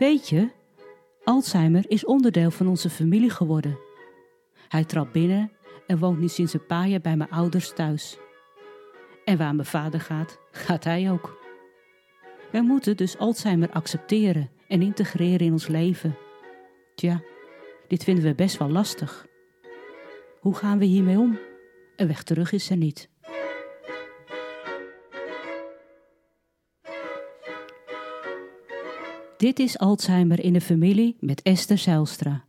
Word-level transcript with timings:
Weet 0.00 0.28
je, 0.28 0.48
Alzheimer 1.24 1.84
is 1.88 2.04
onderdeel 2.04 2.50
van 2.50 2.66
onze 2.66 2.90
familie 2.90 3.30
geworden. 3.30 3.78
Hij 4.68 4.84
trapt 4.84 5.12
binnen 5.12 5.52
en 5.86 5.98
woont 5.98 6.18
nu 6.18 6.28
sinds 6.28 6.52
een 6.52 6.66
paar 6.66 6.88
jaar 6.88 7.00
bij 7.00 7.16
mijn 7.16 7.30
ouders 7.30 7.72
thuis. 7.72 8.18
En 9.24 9.38
waar 9.38 9.54
mijn 9.54 9.66
vader 9.66 10.00
gaat, 10.00 10.38
gaat 10.50 10.84
hij 10.84 11.10
ook. 11.10 11.38
Wij 12.52 12.62
moeten 12.62 12.96
dus 12.96 13.18
Alzheimer 13.18 13.70
accepteren 13.70 14.50
en 14.68 14.82
integreren 14.82 15.46
in 15.46 15.52
ons 15.52 15.66
leven. 15.66 16.16
Tja, 16.94 17.22
dit 17.88 18.04
vinden 18.04 18.24
we 18.24 18.34
best 18.34 18.58
wel 18.58 18.70
lastig. 18.70 19.26
Hoe 20.40 20.54
gaan 20.54 20.78
we 20.78 20.84
hiermee 20.84 21.18
om? 21.18 21.38
Een 21.96 22.06
weg 22.06 22.22
terug 22.22 22.52
is 22.52 22.70
er 22.70 22.76
niet. 22.76 23.08
Dit 29.40 29.58
is 29.58 29.78
Alzheimer 29.78 30.44
in 30.44 30.52
de 30.52 30.60
familie 30.60 31.16
met 31.20 31.42
Esther 31.42 31.78
Zijlstra. 31.78 32.44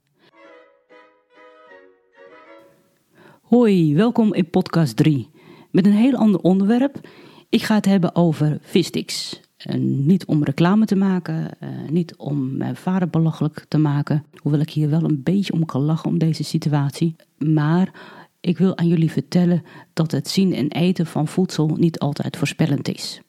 Hoi, 3.42 3.96
welkom 3.96 4.34
in 4.34 4.50
podcast 4.50 4.96
3 4.96 5.30
met 5.70 5.86
een 5.86 5.92
heel 5.92 6.16
ander 6.16 6.42
onderwerp. 6.42 7.08
Ik 7.50 7.62
ga 7.62 7.76
het 7.76 7.86
hebben 7.86 8.16
over 8.16 8.58
vistix. 8.62 9.40
niet 9.80 10.26
om 10.26 10.44
reclame 10.44 10.86
te 10.86 10.96
maken, 10.96 11.50
uh, 11.64 11.70
niet 11.90 12.16
om 12.16 12.58
mijn 12.58 12.76
vader 12.76 13.10
belachelijk 13.10 13.66
te 13.68 13.78
maken, 13.78 14.26
hoewel 14.36 14.62
ik 14.62 14.70
hier 14.70 14.90
wel 14.90 15.04
een 15.04 15.24
beetje 15.24 15.54
om 15.54 15.66
kan 15.66 15.82
lachen 15.82 16.10
om 16.10 16.18
deze 16.18 16.44
situatie. 16.44 17.16
Maar 17.38 17.94
ik 18.40 18.58
wil 18.58 18.78
aan 18.78 18.88
jullie 18.88 19.12
vertellen 19.12 19.64
dat 19.94 20.12
het 20.12 20.28
zien 20.28 20.54
en 20.54 20.68
eten 20.68 21.06
van 21.06 21.28
voedsel 21.28 21.68
niet 21.68 22.00
altijd 22.00 22.38
voorspellend 22.38 22.88
is. 22.88 23.22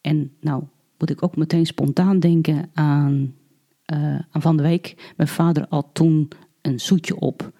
En 0.00 0.32
nou, 0.40 0.62
moet 0.98 1.10
ik 1.10 1.22
ook 1.22 1.36
meteen 1.36 1.66
spontaan 1.66 2.20
denken 2.20 2.70
aan, 2.74 3.34
uh, 3.92 4.18
aan 4.30 4.42
van 4.42 4.56
de 4.56 4.62
week. 4.62 5.12
Mijn 5.16 5.28
vader 5.28 5.66
had 5.68 5.86
toen 5.92 6.28
een 6.62 6.80
zoetje 6.80 7.18
op. 7.18 7.52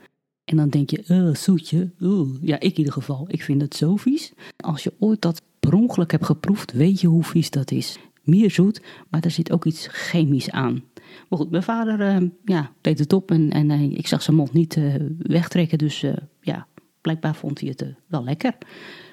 En 0.45 0.56
dan 0.56 0.69
denk 0.69 0.91
je, 0.91 1.30
zoetje, 1.33 1.91
uh. 1.98 2.20
ja, 2.41 2.56
ik 2.56 2.70
in 2.70 2.78
ieder 2.78 2.92
geval, 2.92 3.25
ik 3.28 3.42
vind 3.42 3.61
het 3.61 3.75
zo 3.77 3.97
vies. 3.97 4.33
Als 4.56 4.83
je 4.83 4.92
ooit 4.98 5.22
dat 5.22 5.42
per 5.61 5.75
ongeluk 5.75 6.11
hebt 6.11 6.25
geproefd, 6.25 6.72
weet 6.72 7.00
je 7.00 7.06
hoe 7.06 7.25
vies 7.25 7.50
dat 7.50 7.70
is. 7.70 7.98
Meer 8.22 8.50
zoet, 8.50 8.83
maar 9.08 9.20
er 9.20 9.30
zit 9.30 9.52
ook 9.52 9.64
iets 9.64 9.89
chemisch 9.91 10.50
aan. 10.50 10.84
Maar 11.28 11.39
goed, 11.39 11.50
mijn 11.50 11.62
vader 11.62 12.23
uh, 12.23 12.28
ja, 12.45 12.73
deed 12.80 12.98
het 12.98 13.12
op 13.12 13.30
en, 13.30 13.50
en 13.50 13.70
ik 13.70 14.06
zag 14.06 14.23
zijn 14.23 14.36
mond 14.36 14.52
niet 14.52 14.78
wegtrekken. 15.19 15.78
Dus 15.78 16.05
ja, 16.41 16.67
blijkbaar 17.00 17.34
vond 17.34 17.61
hij 17.61 17.69
het 17.69 17.95
wel 18.06 18.25
lekker. 18.25 18.56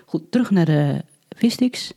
Goed, 0.05 0.31
terug 0.31 0.51
naar 0.51 0.65
de 0.65 1.03
vissticks. 1.29 1.93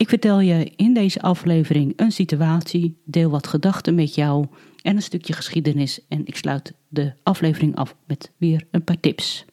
Ik 0.00 0.08
vertel 0.08 0.40
je 0.40 0.72
in 0.76 0.94
deze 0.94 1.20
aflevering 1.22 1.92
een 1.96 2.12
situatie, 2.12 3.00
deel 3.04 3.30
wat 3.30 3.46
gedachten 3.46 3.94
met 3.94 4.14
jou 4.14 4.46
en 4.82 4.96
een 4.96 5.02
stukje 5.02 5.32
geschiedenis. 5.32 6.06
En 6.08 6.26
ik 6.26 6.36
sluit 6.36 6.74
de 6.88 7.12
aflevering 7.22 7.76
af 7.76 7.96
met 8.06 8.32
weer 8.36 8.66
een 8.70 8.84
paar 8.84 9.00
tips. 9.00 9.44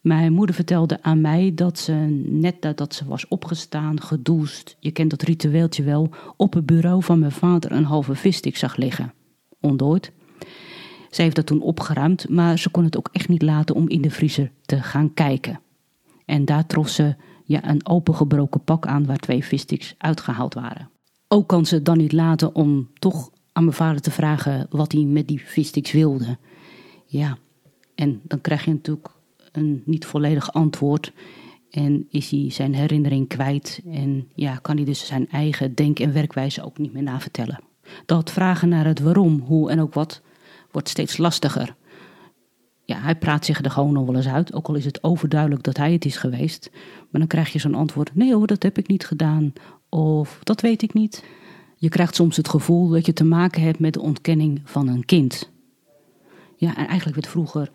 Mijn 0.00 0.32
moeder 0.32 0.54
vertelde 0.54 1.02
aan 1.02 1.20
mij 1.20 1.52
dat 1.54 1.78
ze 1.78 1.92
net 2.24 2.60
nadat 2.60 2.94
ze 2.94 3.04
was 3.04 3.28
opgestaan, 3.28 4.00
gedoucht, 4.00 4.76
je 4.80 4.90
kent 4.90 5.10
dat 5.10 5.22
ritueeltje 5.22 5.82
wel, 5.82 6.10
op 6.36 6.54
het 6.54 6.66
bureau 6.66 7.02
van 7.02 7.18
mijn 7.18 7.32
vader 7.32 7.72
een 7.72 7.84
halve 7.84 8.14
visstick 8.14 8.56
zag 8.56 8.76
liggen. 8.76 9.12
Ondooid. 9.60 10.12
Ze 11.10 11.22
heeft 11.22 11.36
dat 11.36 11.46
toen 11.46 11.62
opgeruimd, 11.62 12.28
maar 12.28 12.58
ze 12.58 12.70
kon 12.70 12.84
het 12.84 12.96
ook 12.96 13.08
echt 13.12 13.28
niet 13.28 13.42
laten 13.42 13.74
om 13.74 13.88
in 13.88 14.00
de 14.00 14.10
vriezer 14.10 14.50
te 14.62 14.82
gaan 14.82 15.14
kijken. 15.14 15.60
En 16.28 16.44
daar 16.44 16.66
trof 16.66 16.88
ze 16.88 17.14
ja, 17.44 17.68
een 17.68 17.86
opengebroken 17.86 18.64
pak 18.64 18.86
aan 18.86 19.06
waar 19.06 19.18
twee 19.18 19.44
vissticks 19.44 19.94
uitgehaald 19.98 20.54
waren. 20.54 20.90
Ook 21.28 21.48
kan 21.48 21.66
ze 21.66 21.74
het 21.74 21.84
dan 21.84 21.98
niet 21.98 22.12
laten 22.12 22.54
om 22.54 22.88
toch 22.98 23.30
aan 23.52 23.64
mijn 23.64 23.76
vader 23.76 24.00
te 24.00 24.10
vragen 24.10 24.66
wat 24.70 24.92
hij 24.92 25.02
met 25.02 25.28
die 25.28 25.40
vissticks 25.44 25.92
wilde. 25.92 26.38
Ja, 27.06 27.38
en 27.94 28.20
dan 28.22 28.40
krijg 28.40 28.64
je 28.64 28.70
natuurlijk 28.70 29.08
een 29.52 29.82
niet 29.84 30.06
volledig 30.06 30.52
antwoord. 30.52 31.12
En 31.70 32.06
is 32.10 32.30
hij 32.30 32.50
zijn 32.50 32.74
herinnering 32.74 33.28
kwijt 33.28 33.80
en 33.90 34.28
ja, 34.34 34.56
kan 34.56 34.76
hij 34.76 34.84
dus 34.84 35.06
zijn 35.06 35.28
eigen 35.28 35.74
denk- 35.74 36.00
en 36.00 36.12
werkwijze 36.12 36.64
ook 36.64 36.78
niet 36.78 36.92
meer 36.92 37.02
navertellen. 37.02 37.60
Dat 38.06 38.32
vragen 38.32 38.68
naar 38.68 38.86
het 38.86 39.00
waarom, 39.00 39.40
hoe 39.40 39.70
en 39.70 39.80
ook 39.80 39.94
wat 39.94 40.22
wordt 40.70 40.88
steeds 40.88 41.16
lastiger 41.16 41.76
ja, 42.88 43.00
hij 43.00 43.16
praat 43.16 43.44
zich 43.44 43.64
er 43.64 43.70
gewoon 43.70 43.92
nog 43.92 44.06
wel 44.06 44.16
eens 44.16 44.28
uit. 44.28 44.52
Ook 44.52 44.68
al 44.68 44.74
is 44.74 44.84
het 44.84 45.02
overduidelijk 45.02 45.62
dat 45.62 45.76
hij 45.76 45.92
het 45.92 46.04
is 46.04 46.16
geweest. 46.16 46.70
Maar 46.72 47.20
dan 47.20 47.26
krijg 47.26 47.52
je 47.52 47.58
zo'n 47.58 47.74
antwoord: 47.74 48.14
nee 48.14 48.34
hoor, 48.34 48.46
dat 48.46 48.62
heb 48.62 48.78
ik 48.78 48.88
niet 48.88 49.06
gedaan. 49.06 49.52
Of 49.88 50.40
dat 50.42 50.60
weet 50.60 50.82
ik 50.82 50.94
niet. 50.94 51.24
Je 51.76 51.88
krijgt 51.88 52.14
soms 52.14 52.36
het 52.36 52.48
gevoel 52.48 52.88
dat 52.88 53.06
je 53.06 53.12
te 53.12 53.24
maken 53.24 53.62
hebt 53.62 53.78
met 53.78 53.92
de 53.92 54.00
ontkenning 54.00 54.60
van 54.64 54.88
een 54.88 55.04
kind. 55.04 55.50
Ja, 56.56 56.76
en 56.76 56.86
eigenlijk 56.86 57.14
werd 57.14 57.28
vroeger 57.28 57.70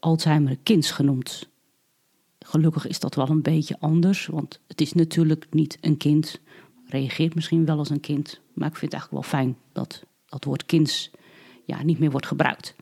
Alzheimer 0.00 0.56
kinds 0.62 0.90
genoemd. 0.90 1.48
Gelukkig 2.38 2.86
is 2.86 3.00
dat 3.00 3.14
wel 3.14 3.28
een 3.28 3.42
beetje 3.42 3.76
anders, 3.80 4.26
want 4.26 4.60
het 4.66 4.80
is 4.80 4.92
natuurlijk 4.92 5.46
niet 5.50 5.78
een 5.80 5.96
kind. 5.96 6.40
Reageert 6.86 7.34
misschien 7.34 7.64
wel 7.64 7.78
als 7.78 7.90
een 7.90 8.00
kind, 8.00 8.40
maar 8.52 8.68
ik 8.68 8.76
vind 8.76 8.92
het 8.92 9.00
eigenlijk 9.00 9.22
wel 9.22 9.40
fijn 9.40 9.56
dat 9.72 10.04
dat 10.26 10.44
woord 10.44 10.66
kinds 10.66 11.10
ja, 11.64 11.82
niet 11.82 11.98
meer 11.98 12.10
wordt 12.10 12.26
gebruikt. 12.26 12.74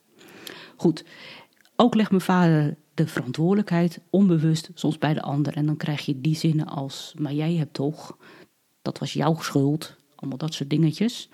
Goed, 0.82 1.04
ook 1.76 1.94
legt 1.94 2.10
mijn 2.10 2.22
vader 2.22 2.76
de 2.94 3.06
verantwoordelijkheid 3.06 4.00
onbewust 4.10 4.70
soms 4.74 4.98
bij 4.98 5.14
de 5.14 5.22
ander. 5.22 5.56
En 5.56 5.66
dan 5.66 5.76
krijg 5.76 6.06
je 6.06 6.20
die 6.20 6.36
zinnen 6.36 6.66
als, 6.66 7.14
maar 7.18 7.32
jij 7.32 7.54
hebt 7.54 7.74
toch, 7.74 8.16
dat 8.82 8.98
was 8.98 9.12
jouw 9.12 9.40
schuld, 9.40 9.96
allemaal 10.14 10.38
dat 10.38 10.54
soort 10.54 10.70
dingetjes. 10.70 11.28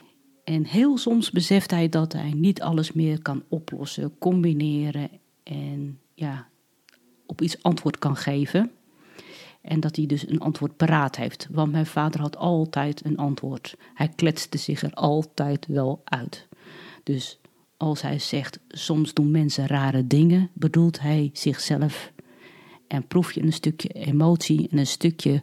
En 0.45 0.65
heel 0.65 0.99
soms 0.99 1.31
beseft 1.31 1.71
hij 1.71 1.89
dat 1.89 2.13
hij 2.13 2.31
niet 2.31 2.63
alles 2.63 2.93
meer 2.93 3.23
kan 3.23 3.43
oplossen, 3.49 4.19
combineren 4.19 5.11
en 5.43 6.01
ja, 6.15 6.49
op 7.27 7.41
iets 7.43 7.63
antwoord 7.63 7.99
kan 7.99 8.17
geven. 8.17 8.71
En 9.61 9.81
dat 9.81 9.97
hij 9.97 10.07
dus 10.07 10.29
een 10.29 10.41
antwoord 10.41 10.77
paraat 10.77 11.17
heeft. 11.17 11.49
Want 11.51 11.73
mijn 11.73 11.87
vader 11.87 12.21
had 12.21 12.37
altijd 12.37 13.05
een 13.05 13.17
antwoord. 13.17 13.77
Hij 13.95 14.09
kletste 14.09 14.59
zich 14.59 14.83
er 14.83 14.95
altijd 14.95 15.67
wel 15.67 16.01
uit. 16.05 16.49
Dus 17.03 17.39
als 17.79 18.03
hij 18.03 18.19
zegt, 18.19 18.59
soms 18.69 19.15
doen 19.15 19.31
mensen 19.31 19.67
rare 19.67 20.07
dingen, 20.07 20.51
bedoelt 20.55 21.01
hij 21.01 21.31
zichzelf. 21.33 22.13
En 22.89 23.07
proef 23.07 23.33
je 23.33 23.43
een 23.43 23.53
stukje 23.53 23.89
emotie 23.89 24.69
en 24.71 24.79
een 24.79 24.87
stukje, 24.87 25.43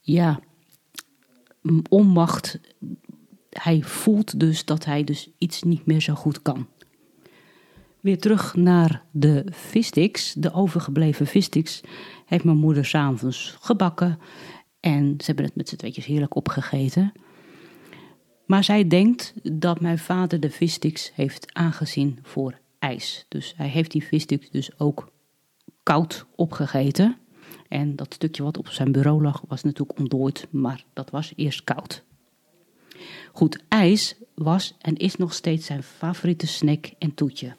ja, 0.00 0.40
onmacht. 1.88 2.60
Hij 3.50 3.82
voelt 3.82 4.40
dus 4.40 4.64
dat 4.64 4.84
hij 4.84 5.04
dus 5.04 5.30
iets 5.38 5.62
niet 5.62 5.86
meer 5.86 6.00
zo 6.00 6.14
goed 6.14 6.42
kan. 6.42 6.66
Weer 8.00 8.18
terug 8.18 8.54
naar 8.54 9.04
de 9.10 9.44
vissticks, 9.50 10.32
de 10.32 10.52
overgebleven 10.52 11.26
vissticks, 11.26 11.80
heeft 12.26 12.44
mijn 12.44 12.58
moeder 12.58 12.84
s'avonds 12.84 13.56
gebakken. 13.60 14.18
En 14.80 15.14
ze 15.18 15.24
hebben 15.26 15.44
het 15.44 15.56
met 15.56 15.68
z'n 15.68 15.76
tweetjes 15.76 16.06
heerlijk 16.06 16.36
opgegeten. 16.36 17.12
Maar 18.46 18.64
zij 18.64 18.88
denkt 18.88 19.34
dat 19.42 19.80
mijn 19.80 19.98
vader 19.98 20.40
de 20.40 20.50
vissticks 20.50 21.10
heeft 21.14 21.54
aangezien 21.54 22.18
voor 22.22 22.58
ijs. 22.78 23.26
Dus 23.28 23.54
hij 23.56 23.68
heeft 23.68 23.90
die 23.90 24.04
vissticks 24.04 24.50
dus 24.50 24.78
ook 24.78 25.12
koud 25.82 26.26
opgegeten. 26.34 27.16
En 27.68 27.96
dat 27.96 28.14
stukje 28.14 28.42
wat 28.42 28.58
op 28.58 28.68
zijn 28.68 28.92
bureau 28.92 29.22
lag 29.22 29.42
was 29.48 29.62
natuurlijk 29.62 29.98
ontdooid, 29.98 30.46
maar 30.50 30.84
dat 30.92 31.10
was 31.10 31.32
eerst 31.36 31.64
koud. 31.64 32.04
Goed, 33.32 33.64
ijs 33.68 34.16
was 34.34 34.74
en 34.80 34.96
is 34.96 35.16
nog 35.16 35.34
steeds 35.34 35.66
zijn 35.66 35.82
favoriete 35.82 36.46
snack 36.46 36.90
en 36.98 37.14
toetje. 37.14 37.56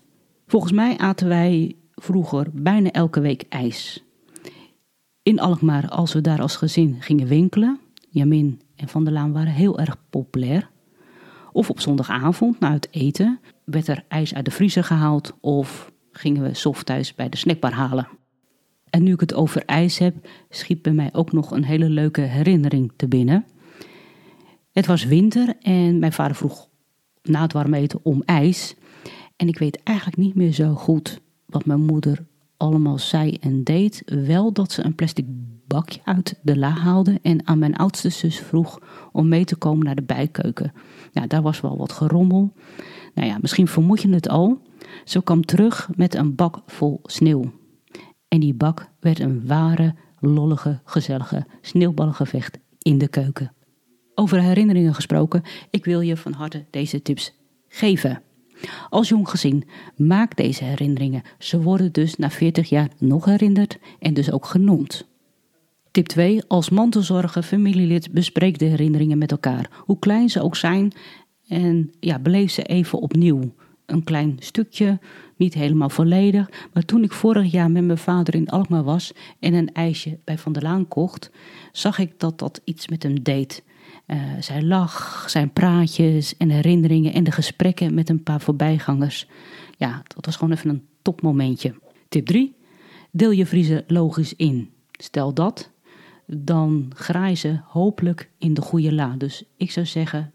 Volgens 0.47 0.71
mij 0.71 0.97
aten 0.97 1.27
wij 1.27 1.75
vroeger 1.95 2.47
bijna 2.53 2.91
elke 2.91 3.19
week 3.19 3.43
ijs. 3.49 4.03
In 5.23 5.39
Alkmaar, 5.39 5.89
als 5.89 6.13
we 6.13 6.21
daar 6.21 6.41
als 6.41 6.55
gezin 6.55 7.01
gingen 7.01 7.27
winkelen, 7.27 7.79
Jamin 8.09 8.61
en 8.75 8.87
Van 8.87 9.03
der 9.03 9.13
Laan 9.13 9.31
waren 9.31 9.53
heel 9.53 9.79
erg 9.79 9.97
populair. 10.09 10.69
Of 11.55 11.69
op 11.69 11.79
zondagavond 11.79 12.59
na 12.59 12.71
het 12.71 12.87
eten 12.91 13.39
werd 13.65 13.87
er 13.87 14.03
ijs 14.07 14.33
uit 14.33 14.45
de 14.45 14.51
vriezer 14.51 14.83
gehaald 14.83 15.33
of 15.41 15.91
gingen 16.11 16.43
we 16.43 16.53
soft 16.53 16.85
thuis 16.85 17.15
bij 17.15 17.29
de 17.29 17.37
snackbar 17.37 17.71
halen. 17.71 18.07
En 18.89 19.03
nu 19.03 19.13
ik 19.13 19.19
het 19.19 19.33
over 19.33 19.65
ijs 19.65 19.97
heb, 19.97 20.15
schiet 20.49 20.81
bij 20.81 20.91
mij 20.93 21.09
ook 21.13 21.31
nog 21.31 21.51
een 21.51 21.63
hele 21.63 21.89
leuke 21.89 22.21
herinnering 22.21 22.91
te 22.95 23.07
binnen. 23.07 23.45
Het 24.71 24.85
was 24.85 25.05
winter 25.05 25.55
en 25.61 25.99
mijn 25.99 26.13
vader 26.13 26.35
vroeg 26.35 26.69
na 27.23 27.41
het 27.41 27.53
warm 27.53 27.73
eten 27.73 27.99
om 28.03 28.21
ijs. 28.25 28.75
En 29.35 29.47
ik 29.47 29.57
weet 29.57 29.83
eigenlijk 29.83 30.17
niet 30.17 30.35
meer 30.35 30.51
zo 30.51 30.73
goed 30.73 31.21
wat 31.45 31.65
mijn 31.65 31.81
moeder 31.81 32.25
allemaal 32.57 32.99
zei 32.99 33.37
en 33.39 33.63
deed. 33.63 34.03
Wel 34.05 34.51
dat 34.51 34.71
ze 34.71 34.83
een 34.83 34.95
plastic 34.95 35.25
bakje 35.67 35.99
uit 36.03 36.39
de 36.41 36.57
la 36.57 36.69
haalde 36.69 37.19
en 37.21 37.47
aan 37.47 37.59
mijn 37.59 37.75
oudste 37.75 38.09
zus 38.09 38.39
vroeg 38.39 38.79
om 39.11 39.27
mee 39.27 39.45
te 39.45 39.55
komen 39.55 39.85
naar 39.85 39.95
de 39.95 40.03
bijkeuken. 40.03 40.73
Nou, 41.13 41.27
daar 41.27 41.41
was 41.41 41.61
wel 41.61 41.77
wat 41.77 41.91
gerommel. 41.91 42.53
Nou 43.13 43.27
ja, 43.27 43.37
misschien 43.41 43.67
vermoed 43.67 44.01
je 44.01 44.09
het 44.09 44.29
al. 44.29 44.61
Ze 45.05 45.23
kwam 45.23 45.45
terug 45.45 45.89
met 45.95 46.15
een 46.15 46.35
bak 46.35 46.61
vol 46.65 46.99
sneeuw. 47.03 47.51
En 48.27 48.39
die 48.39 48.53
bak 48.53 48.89
werd 48.99 49.19
een 49.19 49.47
ware, 49.47 49.95
lollige, 50.19 50.79
gezellige 50.83 51.45
sneeuwballengevecht 51.61 52.59
in 52.79 52.97
de 52.97 53.07
keuken. 53.07 53.53
Over 54.15 54.41
herinneringen 54.41 54.93
gesproken, 54.93 55.43
ik 55.69 55.85
wil 55.85 56.01
je 56.01 56.17
van 56.17 56.33
harte 56.33 56.65
deze 56.69 57.01
tips 57.01 57.33
geven. 57.67 58.21
Als 58.89 59.09
jong 59.09 59.29
gezin, 59.29 59.63
maak 59.95 60.35
deze 60.35 60.63
herinneringen. 60.63 61.23
Ze 61.39 61.61
worden 61.61 61.91
dus 61.91 62.15
na 62.15 62.29
40 62.29 62.69
jaar 62.69 62.89
nog 62.99 63.25
herinnerd 63.25 63.77
en 63.99 64.13
dus 64.13 64.31
ook 64.31 64.45
genoemd. 64.45 65.07
Tip 65.95 66.07
2. 66.07 66.43
Als 66.47 66.69
mantelzorger, 66.69 67.43
familielid, 67.43 68.11
bespreek 68.11 68.59
de 68.59 68.65
herinneringen 68.65 69.17
met 69.17 69.31
elkaar. 69.31 69.69
Hoe 69.73 69.99
klein 69.99 70.29
ze 70.29 70.41
ook 70.41 70.55
zijn 70.55 70.91
en 71.47 71.91
ja, 71.99 72.19
beleef 72.19 72.51
ze 72.51 72.63
even 72.63 72.99
opnieuw. 72.99 73.53
Een 73.85 74.03
klein 74.03 74.35
stukje, 74.39 74.99
niet 75.35 75.53
helemaal 75.53 75.89
volledig. 75.89 76.49
Maar 76.73 76.83
toen 76.83 77.03
ik 77.03 77.11
vorig 77.11 77.51
jaar 77.51 77.71
met 77.71 77.83
mijn 77.83 77.97
vader 77.97 78.35
in 78.35 78.49
Alkmaar 78.49 78.83
was 78.83 79.13
en 79.39 79.53
een 79.53 79.73
ijsje 79.73 80.19
bij 80.23 80.37
Van 80.37 80.53
der 80.53 80.63
Laan 80.63 80.87
kocht, 80.87 81.31
zag 81.71 81.99
ik 81.99 82.19
dat 82.19 82.39
dat 82.39 82.61
iets 82.63 82.87
met 82.87 83.03
hem 83.03 83.23
deed. 83.23 83.63
Uh, 84.07 84.17
zijn 84.39 84.67
lach, 84.67 85.25
zijn 85.29 85.53
praatjes 85.53 86.37
en 86.37 86.49
herinneringen 86.49 87.13
en 87.13 87.23
de 87.23 87.31
gesprekken 87.31 87.93
met 87.93 88.09
een 88.09 88.23
paar 88.23 88.41
voorbijgangers. 88.41 89.27
Ja, 89.77 90.03
dat 90.07 90.25
was 90.25 90.35
gewoon 90.35 90.53
even 90.53 90.69
een 90.69 90.85
topmomentje. 91.01 91.75
Tip 92.09 92.25
3. 92.25 92.55
Deel 93.11 93.31
je 93.31 93.45
vriezen 93.45 93.83
logisch 93.87 94.33
in. 94.33 94.69
Stel 94.91 95.33
dat, 95.33 95.73
dan 96.27 96.91
ze 97.33 97.59
hopelijk 97.63 98.31
in 98.37 98.53
de 98.53 98.61
goede 98.61 98.93
la. 98.93 99.15
Dus 99.17 99.43
ik 99.57 99.71
zou 99.71 99.85
zeggen, 99.85 100.33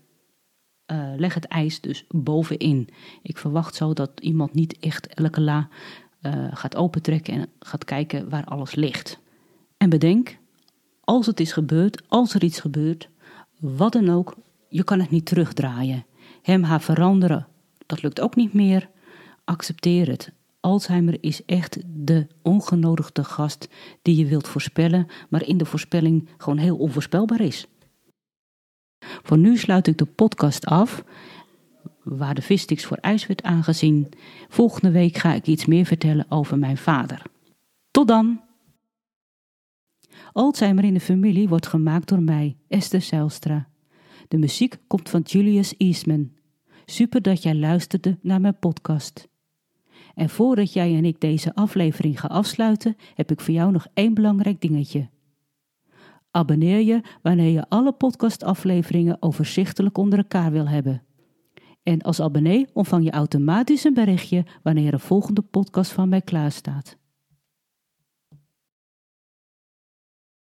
uh, 0.93 1.13
leg 1.17 1.35
het 1.35 1.45
ijs 1.45 1.81
dus 1.81 2.05
bovenin. 2.09 2.89
Ik 3.23 3.39
verwacht 3.39 3.75
zo 3.75 3.93
dat 3.93 4.11
iemand 4.21 4.55
niet 4.55 4.79
echt 4.79 5.07
elke 5.07 5.41
la 5.41 5.69
uh, 6.23 6.49
gaat 6.51 6.77
opentrekken 6.77 7.35
en 7.35 7.49
gaat 7.59 7.85
kijken 7.85 8.29
waar 8.29 8.45
alles 8.45 8.75
ligt. 8.75 9.21
En 9.77 9.91
bedenk, 9.91 10.39
als 11.01 11.27
het 11.27 11.41
is 11.41 11.53
gebeurd, 11.53 12.03
als 12.09 12.35
er 12.35 12.45
iets 12.45 12.61
gebeurt, 12.61 13.09
wat 13.61 13.93
dan 13.93 14.09
ook, 14.09 14.37
je 14.69 14.85
kan 14.85 15.01
het 15.01 15.11
niet 15.11 15.27
terugdraaien. 15.27 16.07
Hem 16.43 16.63
haar 16.63 16.81
veranderen, 16.81 17.47
dat 17.87 18.03
lukt 18.03 18.21
ook 18.21 18.37
niet 18.37 18.53
meer. 18.53 18.89
Accepteer 19.45 20.09
het. 20.09 20.33
Alzheimer 20.61 21.17
is 21.21 21.45
echt 21.45 21.79
de 21.87 22.27
ongenodigde 22.43 23.25
gast 23.25 23.69
die 24.03 24.17
je 24.17 24.27
wilt 24.27 24.49
voorspellen, 24.49 25.07
maar 25.29 25.47
in 25.47 25.59
de 25.59 25.65
voorspelling 25.65 26.29
gewoon 26.37 26.59
heel 26.59 26.77
onvoorspelbaar 26.77 27.41
is. 27.41 27.67
Voor 29.23 29.39
nu 29.39 29.57
sluit 29.57 29.87
ik 29.87 29.99
de 29.99 30.05
podcast 30.05 30.67
af, 30.67 31.05
waar 32.03 32.35
de 32.35 32.43
vissticks 32.43 32.85
voor 32.85 32.97
ijs 32.97 33.27
werd 33.27 33.43
aangezien. 33.43 34.09
Volgende 34.49 34.91
week 34.91 35.17
ga 35.17 35.35
ik 35.35 35.47
iets 35.47 35.67
meer 35.67 35.85
vertellen 35.85 36.27
over 36.29 36.59
mijn 36.59 36.77
vader. 36.77 37.23
Tot 37.91 38.09
dan! 38.09 38.41
Alzheimer 40.33 40.85
in 40.85 40.95
de 40.95 41.01
familie 41.01 41.49
wordt 41.49 41.67
gemaakt 41.67 42.09
door 42.09 42.23
mij, 42.23 42.57
Esther 42.69 43.03
Zijlstra. 43.03 43.69
De 44.29 44.39
muziek 44.39 44.77
komt 44.87 45.09
van 45.09 45.21
Julius 45.21 45.75
Eastman. 45.77 46.33
Super 46.85 47.23
dat 47.23 47.43
jij 47.43 47.55
luisterde 47.55 48.19
naar 48.23 48.41
mijn 48.41 48.59
podcast. 48.59 49.29
En 50.15 50.29
voordat 50.29 50.73
jij 50.73 50.97
en 50.97 51.05
ik 51.05 51.21
deze 51.21 51.55
aflevering 51.55 52.21
gaan 52.21 52.31
afsluiten, 52.31 52.97
heb 53.15 53.31
ik 53.31 53.41
voor 53.41 53.55
jou 53.55 53.73
nog 53.73 53.87
één 53.95 54.15
belangrijk 54.15 54.61
dingetje. 54.61 55.09
Abonneer 56.31 56.81
je 56.81 57.01
wanneer 57.23 57.53
je 57.53 57.69
alle 57.69 57.93
podcastafleveringen 57.93 59.17
overzichtelijk 59.23 59.99
onder 59.99 60.19
elkaar 60.19 60.51
wil 60.51 60.69
hebben. 60.69 61.03
En 61.83 62.01
als 62.01 62.21
abonnee 62.21 62.67
ontvang 62.73 63.05
je 63.05 63.11
automatisch 63.11 63.85
een 63.85 63.95
berichtje 63.95 64.45
wanneer 64.63 64.93
een 64.93 65.01
volgende 65.01 65.43
podcast 65.43 65.93
van 65.93 66.09
mij 66.09 66.21
klaar 66.21 66.53
staat. 66.53 66.97